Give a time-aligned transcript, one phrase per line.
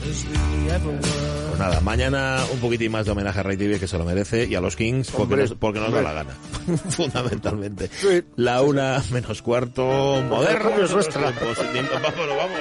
[0.00, 0.80] cbp.gov/careers.
[0.80, 4.46] Pues nada, mañana un poquitín más de homenaje a Ray TV que se lo merece
[4.46, 6.30] y a los Kings porque, Hombre, nos, porque nos da la gana,
[6.90, 7.88] fundamentalmente.
[7.88, 8.22] Sí.
[8.36, 9.84] La una menos cuarto,
[10.28, 11.30] moderno es nuestra.
[11.32, 12.58] Pues, vámonos, vamos.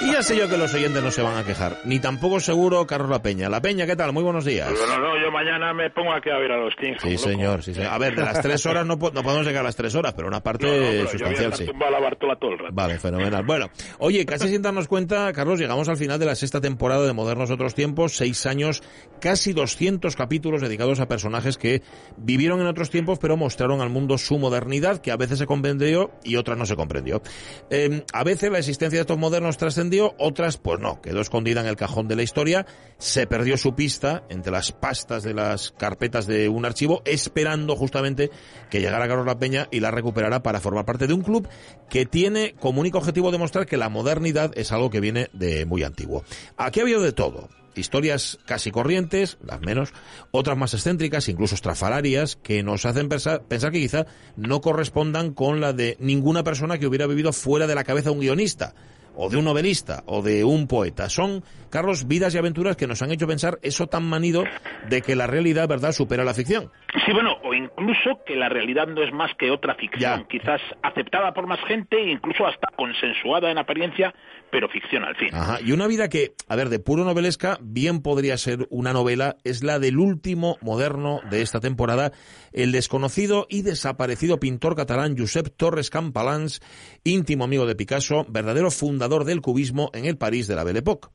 [0.00, 2.86] Y ya sé yo que los oyentes no se van a quejar, ni tampoco seguro
[2.86, 3.48] Carlos La Peña.
[3.48, 4.12] La Peña, ¿qué tal?
[4.12, 4.70] Muy buenos días.
[4.70, 7.00] No, no, yo mañana me pongo aquí a ver a los Kings.
[7.02, 7.92] Sí, señor, sí, señor.
[7.92, 10.12] A ver, de las tres horas no, po- no podemos llegar a las tres horas,
[10.14, 11.72] pero una parte No, no, pero yo voy a sustancial estar sí.
[11.90, 12.74] la Bartola todo el rato.
[12.74, 13.44] Vale, fenomenal.
[13.44, 17.12] Bueno, oye, casi sin darnos cuenta, Carlos, llegamos al final de la sexta temporada de
[17.12, 18.82] Modernos Otros Tiempos, seis años,
[19.20, 21.82] casi 200 capítulos dedicados a personajes que
[22.16, 26.12] vivieron en otros tiempos, pero mostraron al mundo su modernidad, que a veces se comprendió
[26.24, 27.22] y otras no se comprendió.
[27.70, 31.66] Eh, a veces la existencia de estos modernos trascendió, otras pues no, quedó escondida en
[31.66, 32.66] el cajón de la historia,
[32.98, 38.30] se perdió su pista entre las pastas de las carpetas de un archivo, esperando justamente
[38.70, 41.48] que llegara Carlos La Peña y la recuperara para formar parte de un club
[41.88, 45.82] que tiene como único objetivo demostrar que la modernidad es algo que viene de muy
[45.82, 46.24] antiguo.
[46.56, 47.48] Aquí ha habido de todo.
[47.78, 49.92] Historias casi corrientes, las menos,
[50.30, 55.60] otras más excéntricas, incluso estrafalarias, que nos hacen pensar, pensar que quizá no correspondan con
[55.60, 58.74] la de ninguna persona que hubiera vivido fuera de la cabeza de un guionista
[59.20, 61.08] o de un novelista, o de un poeta.
[61.08, 64.44] Son, Carlos, vidas y aventuras que nos han hecho pensar eso tan manido
[64.88, 66.70] de que la realidad, ¿verdad?, supera la ficción.
[67.04, 70.24] Sí, bueno, o incluso que la realidad no es más que otra ficción, Ya.
[70.28, 74.14] quizás aceptada por más gente, incluso hasta consensuada en apariencia,
[74.50, 75.28] pero ficción al fin.
[75.32, 75.58] Ajá.
[75.64, 79.62] Y una vida que, a ver, de puro novelesca, bien podría ser una novela, es
[79.62, 82.12] la del último moderno de esta temporada,
[82.52, 86.60] el desconocido y desaparecido pintor catalán Josep Torres Campalans,
[87.04, 91.08] íntimo amigo de Picasso, verdadero fundador del cubismo en el París de la Belle Époque.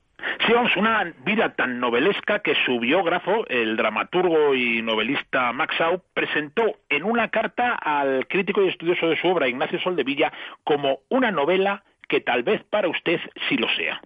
[0.45, 6.01] Sí, vamos, una vida tan novelesca que su biógrafo, el dramaturgo y novelista Max Au,
[6.13, 10.33] presentó en una carta al crítico y estudioso de su obra, Ignacio Soldevilla,
[10.65, 13.19] como una novela que tal vez para usted
[13.49, 14.01] sí lo sea.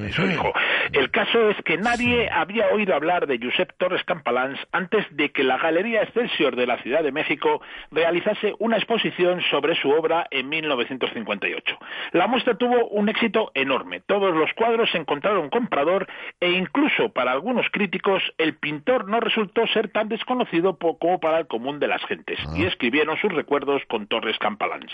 [0.00, 0.52] Eso dijo.
[0.92, 5.44] El caso es que nadie había oído hablar de Josep Torres Campalans antes de que
[5.44, 7.60] la Galería Excelsior de la Ciudad de México
[7.90, 11.78] realizase una exposición sobre su obra en 1958.
[12.12, 14.00] La muestra tuvo un éxito enorme.
[14.00, 16.08] Todos los cuadros encontraron comprador
[16.40, 21.46] e incluso para algunos críticos el pintor no resultó ser tan desconocido como para el
[21.46, 24.92] común de las gentes y escribieron sus recuerdos con Torres Campalans.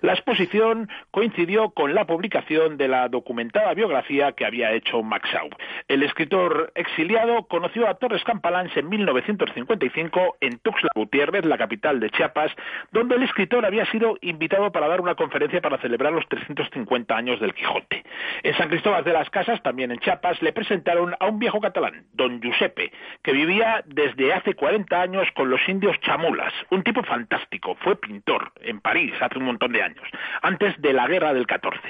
[0.00, 5.54] La exposición coincidió con la publicación de la documentada biografía que había hecho Max Aub.
[5.90, 12.10] El escritor exiliado conoció a Torres Campalans en 1955 en Tuxtla Gutiérrez, la capital de
[12.10, 12.52] Chiapas,
[12.92, 17.40] donde el escritor había sido invitado para dar una conferencia para celebrar los 350 años
[17.40, 18.04] del Quijote.
[18.44, 22.04] En San Cristóbal de las Casas, también en Chiapas, le presentaron a un viejo catalán,
[22.12, 22.92] don Giuseppe,
[23.24, 28.52] que vivía desde hace 40 años con los indios chamulas, un tipo fantástico, fue pintor
[28.60, 30.08] en París hace un montón de años,
[30.42, 31.80] antes de la guerra del 14.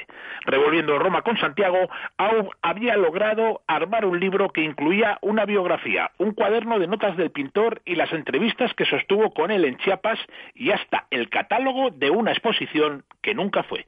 [0.47, 6.33] Revolviendo Roma con Santiago, Aub había logrado armar un libro que incluía una biografía, un
[6.33, 10.19] cuaderno de notas del pintor y las entrevistas que sostuvo con él en Chiapas
[10.55, 13.87] y hasta el catálogo de una exposición que nunca fue.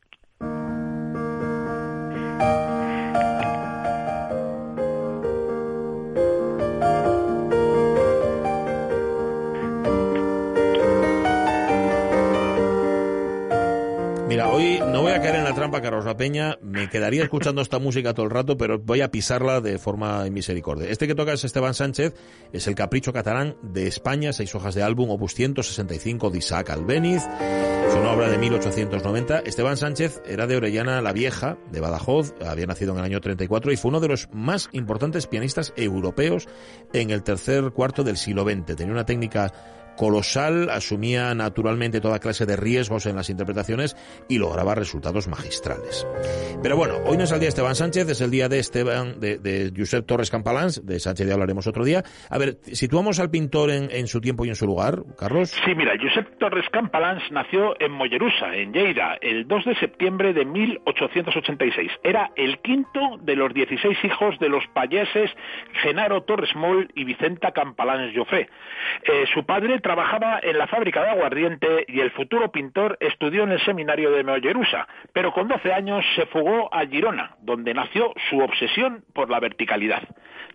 [14.29, 16.59] Mira, hoy no voy a caer en trampa, Carlos Peña.
[16.61, 20.91] Me quedaría escuchando esta música todo el rato, pero voy a pisarla de forma misericordia.
[20.91, 22.15] Este que toca es Esteban Sánchez,
[22.53, 27.23] es el capricho catalán de España, seis hojas de álbum, opus 165 de Isaac Albéniz.
[27.87, 29.39] Es una obra de 1890.
[29.41, 33.71] Esteban Sánchez era de Orellana la Vieja, de Badajoz, había nacido en el año 34
[33.71, 36.49] y fue uno de los más importantes pianistas europeos
[36.93, 38.75] en el tercer cuarto del siglo XX.
[38.75, 39.53] Tenía una técnica
[39.97, 43.97] colosal, asumía naturalmente toda clase de riesgos en las interpretaciones
[44.29, 46.06] y lograba resultados magistrales.
[46.62, 49.21] Pero bueno, hoy no es el día de Esteban Sánchez, es el día de Esteban,
[49.21, 52.03] de, Josep Torres Campalans, de Sánchez ya hablaremos otro día.
[52.31, 55.50] A ver, situamos al pintor en, su tiempo y en su lugar, Carlos.
[55.65, 60.45] Sí, mira, Josep Torres Campalans nació en Mollerusa, en Lleida, el 2 de septiembre de
[60.45, 61.91] 1886.
[62.03, 65.31] Era el quinto de los 16 hijos de los payeses
[65.83, 68.49] Genaro Torres Moll y Vicenta Campalans Joffre.
[69.05, 73.52] Eh, su padre trabajaba en la fábrica de aguardiente y el futuro pintor estudió en
[73.52, 78.38] el seminario de Mollerusa, pero con 12 años se fugó a Girona, donde nació su
[78.38, 80.02] obsesión por la verticalidad.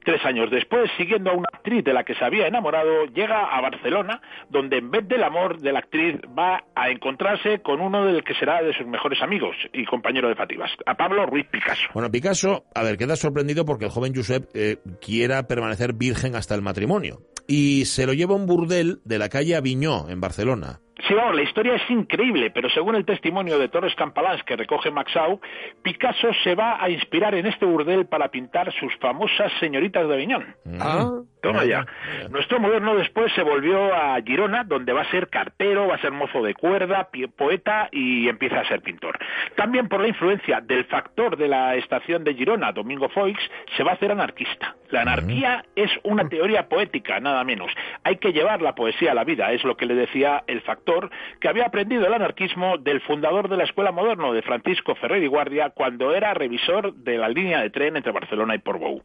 [0.04, 3.62] Tres años después, siguiendo a una actriz de la que se había enamorado, llega a
[3.62, 8.24] Barcelona, donde en vez del amor de la actriz va a encontrarse con uno del
[8.24, 11.90] que será de sus mejores amigos y compañero de Fativas, a Pablo Ruiz Picasso.
[11.94, 16.56] Bueno, Picasso, a ver, queda sorprendido porque el joven Josep eh, quiera permanecer virgen hasta
[16.56, 17.18] el matrimonio.
[17.48, 20.80] Y se lo lleva a un burdel de la calle Aviñó, en Barcelona.
[21.08, 24.90] Sí, vamos, la historia es increíble, pero según el testimonio de Torres Campalans que recoge
[24.90, 25.40] Maxau,
[25.84, 30.56] Picasso se va a inspirar en este burdel para pintar sus famosas señoritas de Aviñón.
[30.80, 31.12] Ah,
[31.48, 31.86] Toma ya.
[32.30, 36.12] Nuestro moderno después se volvió a Girona, donde va a ser cartero, va a ser
[36.12, 39.18] mozo de cuerda, poeta y empieza a ser pintor.
[39.56, 43.38] También por la influencia del factor de la estación de Girona, Domingo Foix,
[43.76, 44.76] se va a hacer anarquista.
[44.90, 47.72] La anarquía es una teoría poética, nada menos.
[48.04, 51.10] Hay que llevar la poesía a la vida, es lo que le decía el factor,
[51.40, 55.28] que había aprendido el anarquismo del fundador de la Escuela Moderno, de Francisco Ferrer y
[55.28, 59.04] Guardia, cuando era revisor de la línea de tren entre Barcelona y Portbou.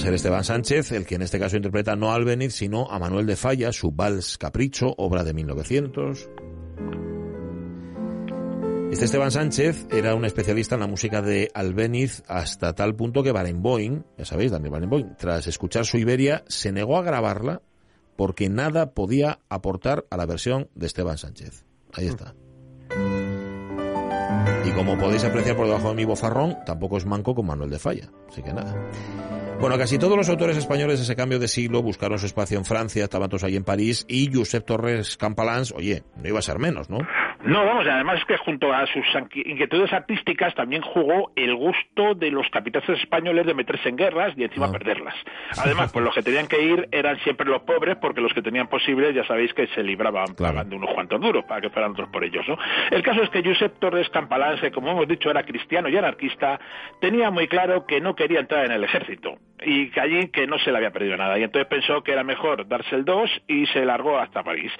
[0.00, 3.26] Ser Esteban Sánchez, el que en este caso interpreta no a Albeniz, sino a Manuel
[3.26, 6.28] de Falla, su Vals Capricho, obra de 1900.
[8.90, 13.30] Este Esteban Sánchez era un especialista en la música de Albeniz hasta tal punto que
[13.30, 17.60] Barenboim, ya sabéis, Daniel Barenboim, tras escuchar su Iberia, se negó a grabarla
[18.16, 21.66] porque nada podía aportar a la versión de Esteban Sánchez.
[21.92, 22.34] Ahí está.
[24.64, 27.78] Y como podéis apreciar por debajo de mi bozarrón, tampoco es manco con Manuel de
[27.78, 28.10] Falla.
[28.28, 28.74] Así que nada.
[29.60, 32.64] Bueno, casi todos los autores españoles de ese cambio de siglo buscaron su espacio en
[32.64, 36.58] Francia, estaban todos ahí en París, y Josep Torres Campalans, oye, no iba a ser
[36.58, 37.00] menos, ¿no?
[37.42, 39.04] No, vamos, además es que junto a sus
[39.34, 44.44] inquietudes artísticas también jugó el gusto de los capitanes españoles de meterse en guerras y
[44.44, 44.72] encima Ah.
[44.72, 45.14] perderlas.
[45.58, 48.68] Además, pues los que tenían que ir eran siempre los pobres, porque los que tenían
[48.68, 50.54] posibles ya sabéis que se libraban Claro.
[50.54, 52.58] pagando unos cuantos duros para que fueran otros por ellos, ¿no?
[52.90, 56.60] El caso es que Josep Torres Campalans, que como hemos dicho era cristiano y anarquista,
[57.00, 60.58] tenía muy claro que no quería entrar en el ejército y que allí que no
[60.58, 63.66] se le había perdido nada y entonces pensó que era mejor darse el dos y
[63.66, 64.72] se largó hasta París.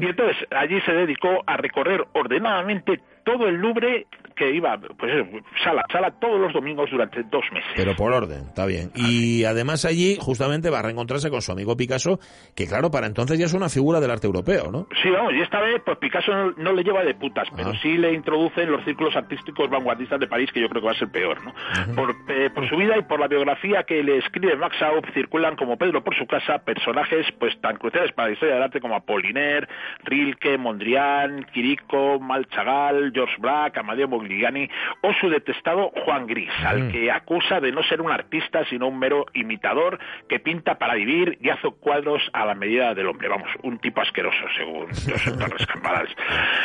[0.00, 4.06] Y entonces allí se dedicó a recorrer ordenadamente todo el Louvre
[4.36, 5.26] que iba, pues eso,
[5.64, 7.70] sala, sala todos los domingos durante dos meses.
[7.74, 8.90] Pero por orden, está bien.
[8.94, 12.20] Y además allí justamente va a reencontrarse con su amigo Picasso,
[12.54, 14.86] que claro, para entonces ya es una figura del arte europeo, ¿no?
[15.02, 17.96] Sí, vamos, y esta vez pues Picasso no, no le lleva de putas, pero sí
[17.96, 20.98] le introduce en los círculos artísticos vanguardistas de París, que yo creo que va a
[20.98, 21.52] ser peor, ¿no?
[21.96, 25.56] por, eh, por su vida y por la biografía que le escribe Max Aub, circulan
[25.56, 28.94] como Pedro por su casa personajes pues tan cruciales para la historia del arte como
[28.94, 29.66] Apollinaire,
[30.04, 34.68] Rilke, Mondrian, Quirico, Mal Chagall, George Braque, Amadeo Modigliani
[35.02, 38.98] o su detestado Juan Gris, al que acusa de no ser un artista sino un
[38.98, 39.98] mero imitador
[40.28, 43.28] que pinta para vivir y hace cuadros a la medida del hombre.
[43.28, 46.10] Vamos, un tipo asqueroso, según Josep Torres Campalans.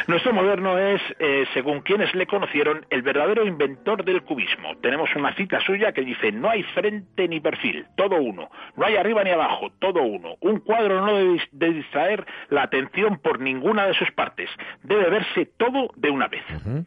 [0.07, 4.75] Nuestro moderno es, eh, según quienes le conocieron, el verdadero inventor del cubismo.
[4.81, 8.49] Tenemos una cita suya que dice, no hay frente ni perfil, todo uno.
[8.75, 10.35] No hay arriba ni abajo, todo uno.
[10.41, 14.49] Un cuadro no debe dis- de distraer la atención por ninguna de sus partes.
[14.83, 16.40] Debe verse todo de una vez.
[16.49, 16.79] Mm-hmm.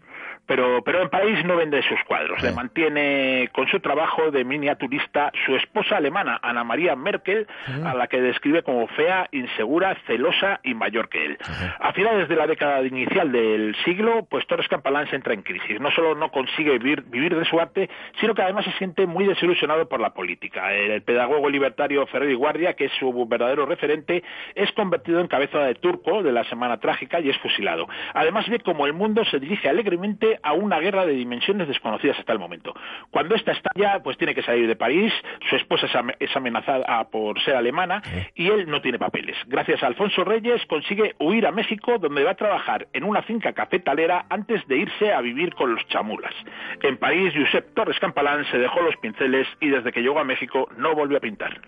[0.46, 2.43] Pero, pero en París no vende sus cuadros.
[2.43, 7.46] Le mantiene con su trabajo de miniaturista su esposa alemana, Ana María Merkel,
[7.84, 11.39] a la que describe como fea, insegura, celosa y mayor que él.
[11.81, 15.81] A finales de la década inicial del siglo, pues Torres Campalans entra en crisis.
[15.81, 17.89] No solo no consigue vivir, vivir de su arte,
[18.20, 20.72] sino que además se siente muy desilusionado por la política.
[20.74, 24.22] El pedagogo libertario Ferrer y Guardia, que es su verdadero referente,
[24.55, 27.89] es convertido en cabeza de turco de la Semana Trágica y es fusilado.
[28.13, 32.32] Además ve como el mundo se dirige alegremente a una guerra de dimensiones desconocidas hasta
[32.32, 32.74] el momento.
[33.10, 35.12] Cuando esta estalla, pues tiene que salir de París,
[35.48, 38.03] su esposa es am- es amenazada por ser alemana
[38.34, 39.36] y él no tiene papeles.
[39.46, 43.53] Gracias a Alfonso Reyes consigue huir a México, donde va a trabajar en una finca
[43.53, 46.34] cafetalera antes de irse a vivir con los chamulas.
[46.82, 50.69] En París, Josep Torres Campalán se dejó los pinceles y desde que llegó a México
[50.76, 51.60] no volvió a pintar.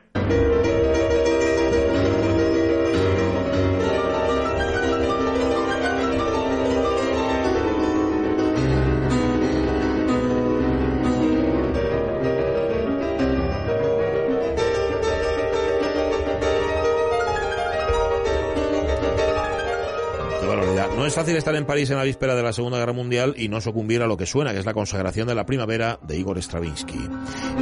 [21.06, 23.48] No es fácil estar en París en la víspera de la Segunda Guerra Mundial y
[23.48, 26.36] no sucumbir a lo que suena, que es la consagración de la primavera de Igor
[26.42, 26.98] Stravinsky.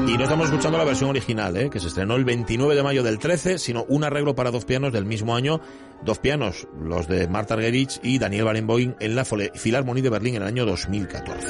[0.08, 1.68] Y no estamos escuchando la versión original, ¿eh?
[1.68, 4.94] que se estrenó el 29 de mayo del 13, sino un arreglo para dos pianos
[4.94, 5.60] del mismo año.
[6.02, 10.42] Dos pianos, los de Marta Argerich y Daniel Barenboim en la Philharmonie de Berlín en
[10.42, 11.46] el año 2014.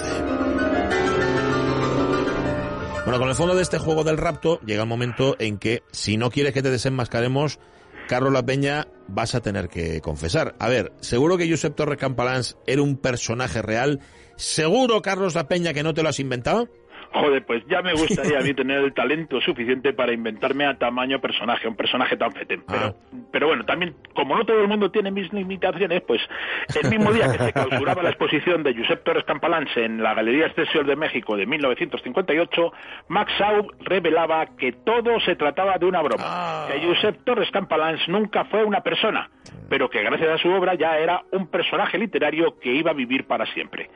[3.04, 6.16] Bueno, con el fondo de este juego del rapto llega el momento en que, si
[6.16, 7.60] no quieres que te desenmascaremos,
[8.08, 10.54] Carlos La Peña, vas a tener que confesar.
[10.58, 14.00] A ver, seguro que Josep Torres Campalans era un personaje real.
[14.37, 16.68] ¿Seguro, Carlos La Peña, que no te lo has inventado?
[17.14, 21.21] Joder, pues ya me gustaría a mí tener el talento suficiente para inventarme a tamaño
[21.21, 22.64] personaje, un personaje tan fetén.
[22.66, 22.94] Pero, ah.
[23.30, 26.21] pero bueno, también, como no todo el mundo tiene mis limitaciones, pues
[26.83, 30.47] el mismo día que se clausuraba la exposición de Josep Torres Campalans en la Galería
[30.47, 32.73] Excelsior de México de 1958,
[33.09, 36.68] Max Saub revelaba que todo se trataba de una broma, ah.
[36.68, 39.30] que Josep Torres Campalans nunca fue una persona,
[39.68, 43.26] pero que gracias a su obra ya era un personaje literario que iba a vivir
[43.26, 43.88] para siempre.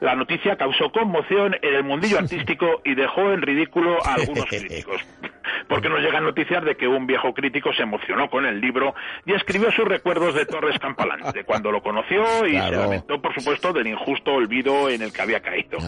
[0.00, 5.04] La noticia causó conmoción en el mundillo artístico y dejó en ridículo a algunos críticos
[5.68, 8.94] porque nos llegan noticias de que un viejo crítico se emocionó con el libro
[9.24, 13.34] y escribió sus recuerdos de Torres Campalán, de cuando lo conoció y se lamentó, por
[13.34, 15.78] supuesto, del injusto olvido en el que había caído.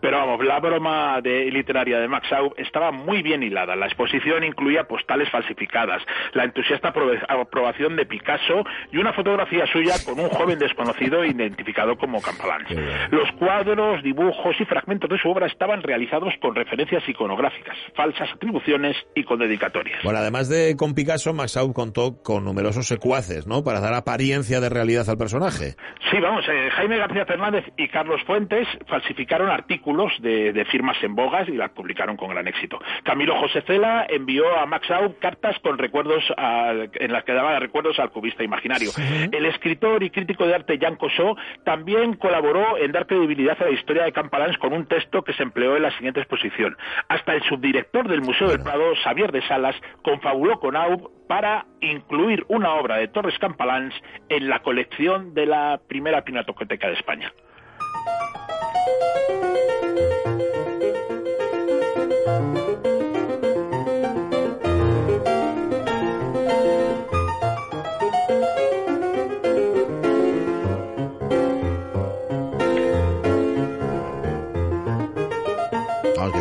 [0.00, 3.76] Pero vamos, la broma de, literaria de Max Aub estaba muy bien hilada.
[3.76, 6.92] La exposición incluía postales falsificadas, la entusiasta
[7.28, 12.64] aprobación de Picasso y una fotografía suya con un joven desconocido identificado como Campalán.
[13.10, 18.96] Los cuadros, dibujos y fragmentos de su obra estaban realizados con referencias iconográficas, falsas atribuciones
[19.18, 20.02] y con dedicatorias.
[20.02, 23.64] Bueno, además de con Picasso, Maxau contó con numerosos secuaces, ¿no?
[23.64, 25.74] Para dar apariencia de realidad al personaje.
[26.10, 31.48] Sí, vamos, eh, Jaime García Fernández y Carlos Fuentes falsificaron artículos de, firmas en bogas
[31.48, 32.78] y las publicaron con gran éxito.
[33.04, 38.10] Camilo José Cela envió a Maxau cartas con recuerdos en las que daba recuerdos al
[38.10, 38.90] cubista imaginario.
[39.32, 43.70] El escritor y crítico de arte Jan Cosó también colaboró en dar credibilidad a la
[43.70, 46.76] historia de Campalans con un texto que se empleó en la siguiente exposición.
[47.08, 52.44] Hasta el subdirector del Museo del Prado Xavier de Salas confabuló con Aub para incluir
[52.48, 53.94] una obra de Torres Campalans
[54.28, 57.32] en la colección de la primera Pinatocoteca de España.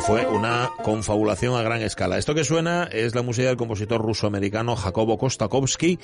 [0.07, 0.56] fue una
[0.87, 2.17] confabulación a gran escala.
[2.17, 5.99] Esto que suena es la música del compositor ruso-americano Jacobo Kostakovsky,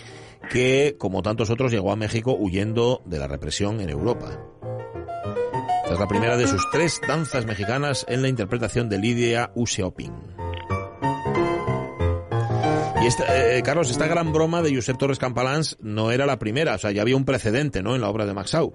[0.52, 4.38] que, como tantos otros, llegó a México huyendo de la represión en Europa.
[5.84, 10.12] Esta es la primera de sus tres danzas mexicanas en la interpretación de Lidia Useopin.
[13.02, 16.76] Y esta, eh, Carlos, esta gran broma de Josep Torres Campalans no era la primera,
[16.76, 18.74] o sea, ya había un precedente, ¿no?, en la obra de Maxau.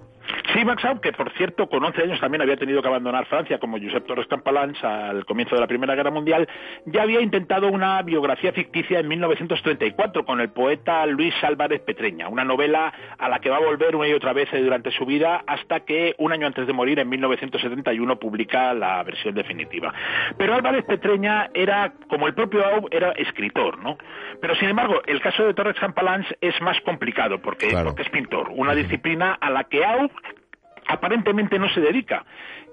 [0.54, 3.78] Sí, Max que por cierto con 11 años también había tenido que abandonar Francia como
[3.78, 6.48] Josep Torres Campalans al comienzo de la Primera Guerra Mundial,
[6.86, 12.44] ya había intentado una biografía ficticia en 1934 con el poeta Luis Álvarez Petreña, una
[12.44, 15.80] novela a la que va a volver una y otra vez durante su vida hasta
[15.80, 19.92] que un año antes de morir, en 1971, publica la versión definitiva.
[20.38, 23.98] Pero Álvarez Petreña era, como el propio Aub, era escritor, ¿no?
[24.40, 28.50] Pero sin embargo, el caso de Torres Campalans es más complicado porque, porque es pintor,
[28.54, 30.10] una disciplina a la que Aub
[30.88, 32.24] aparentemente no se dedica.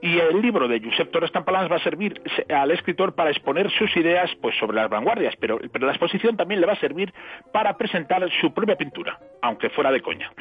[0.01, 3.95] Y el libro de Josep Torres Tampalans va a servir al escritor para exponer sus
[3.95, 7.13] ideas pues, sobre las vanguardias, pero, pero la exposición también le va a servir
[7.51, 10.31] para presentar su propia pintura, aunque fuera de coña.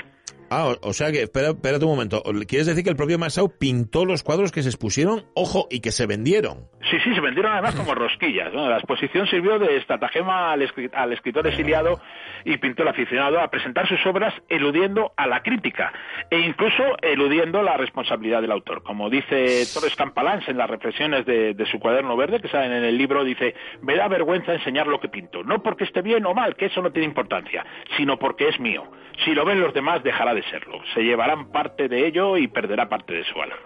[0.51, 2.23] Ah, o, sea que, espera, espérate un momento.
[2.47, 5.91] ¿Quieres decir que el propio Masao pintó los cuadros que se expusieron, ojo, y que
[5.91, 6.69] se vendieron?
[6.91, 8.53] Sí, sí, se vendieron además como rosquillas.
[8.53, 12.01] La exposición sirvió de estratagema al, escritor exiliado
[12.45, 15.93] y pintor aficionado a presentar sus obras eludiendo a la crítica
[16.31, 18.83] e incluso eludiendo la responsabilidad del autor.
[18.83, 22.85] Como dice Torres Campalans en las reflexiones de, de su cuaderno verde, que salen en
[22.85, 26.35] el libro, dice, me da vergüenza enseñar lo que pinto, no porque esté bien o
[26.35, 27.65] mal, que eso no tiene importancia,
[27.97, 28.85] sino porque es mío.
[29.25, 30.81] Si lo ven los demás, dejará de serlo.
[30.95, 33.59] Se llevarán parte de ello y perderá parte de su valor.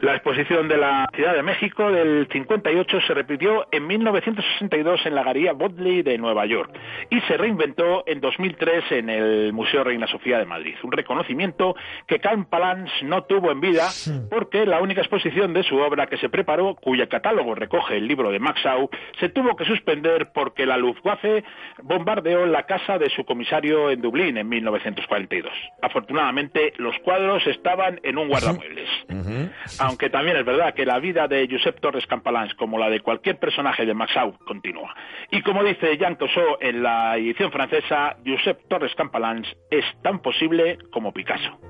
[0.00, 5.22] La exposición de la Ciudad de México del 58 se repitió en 1962 en la
[5.22, 6.76] Galería Bodley de Nueva York
[7.10, 10.74] y se reinventó en 2003 en el Museo Reina Sofía de Madrid.
[10.82, 13.88] Un reconocimiento que Can Palans no tuvo en vida
[14.30, 18.30] porque la única exposición de su obra que se preparó, cuyo catálogo recoge el libro
[18.30, 21.44] de Max Au, se tuvo que suspender porque la Luftwaffe
[21.82, 25.52] bombardeó la casa de su comisario en Dublín en 1942.
[25.94, 28.88] Afortunadamente, los cuadros estaban en un guardamuebles
[29.78, 33.38] aunque también es verdad que la vida de Josep Torres Campalans, como la de cualquier
[33.38, 34.92] personaje de Maxau, continúa.
[35.30, 40.78] Y como dice Jean Tosso en la edición francesa, Josep Torres Campalans es tan posible
[40.90, 41.60] como Picasso.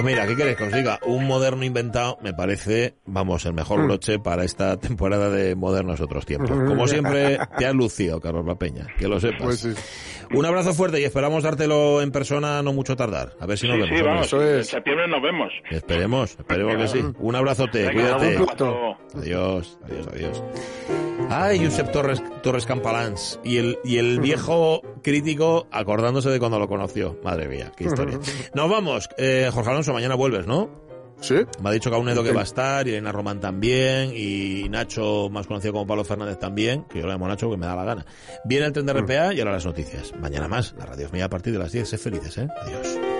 [0.00, 0.98] Pues mira, ¿qué quieres que os diga?
[1.04, 3.84] Un moderno inventado me parece, vamos, el mejor mm.
[3.84, 6.50] broche para esta temporada de Modernos Otros Tiempos.
[6.50, 9.62] Como siempre, te has lucido, Carlos La Peña, que lo sepas.
[9.62, 13.34] Pues Un abrazo fuerte y esperamos dártelo en persona no mucho tardar.
[13.40, 13.98] A ver si nos vemos.
[13.98, 15.52] Sí, vamos, en septiembre nos vemos.
[15.70, 17.04] Esperemos, esperemos que sí.
[17.18, 18.38] Un abrazote, cuídate.
[19.14, 21.09] Adiós, adiós, adiós.
[21.32, 23.38] Ay, Josep Torres, Torres Campalans.
[23.44, 27.18] Y el, y el viejo crítico acordándose de cuando lo conoció.
[27.22, 28.18] Madre mía, qué historia.
[28.54, 29.08] Nos vamos.
[29.16, 30.68] Eh, Jorge Alonso, mañana vuelves, ¿no?
[31.20, 31.36] Sí.
[31.62, 35.46] Me ha dicho Caunedo que va a estar, y Elena Román también, y Nacho, más
[35.46, 38.06] conocido como Pablo Fernández también, que yo le llamo Nacho porque me da la gana.
[38.44, 40.14] Viene el tren de RPA y ahora las noticias.
[40.18, 41.88] Mañana más, la radio es mía a partir de las 10.
[41.88, 42.48] Sé felices, ¿eh?
[42.62, 43.19] Adiós.